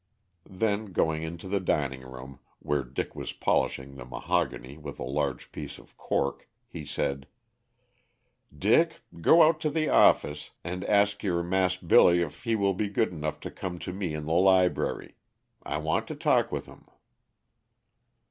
Then 0.49 0.93
going 0.93 1.21
into 1.21 1.47
the 1.47 1.59
dining 1.59 2.01
room, 2.01 2.39
where 2.57 2.83
Dick 2.83 3.15
was 3.15 3.33
polishing 3.33 3.93
the 3.93 4.03
mahogany 4.03 4.75
with 4.75 4.97
a 4.97 5.03
large 5.03 5.51
piece 5.51 5.77
of 5.77 5.95
cork, 5.95 6.49
he 6.65 6.85
said: 6.87 7.27
"Dick, 8.57 9.01
go 9.21 9.43
out 9.43 9.59
to 9.59 9.69
the 9.69 9.89
office 9.89 10.53
and 10.63 10.83
ask 10.85 11.21
your 11.21 11.43
Mas' 11.43 11.77
Billy 11.77 12.19
if 12.21 12.45
he 12.45 12.55
will 12.55 12.73
be 12.73 12.89
good 12.89 13.11
enough 13.11 13.39
to 13.41 13.51
come 13.51 13.77
to 13.77 13.93
me 13.93 14.15
in 14.15 14.25
the 14.25 14.33
library. 14.33 15.17
I 15.61 15.77
want 15.77 16.07
to 16.07 16.15
talk 16.15 16.51
with 16.51 16.65
him." 16.65 16.85